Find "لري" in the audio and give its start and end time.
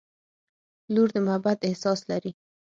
2.11-2.31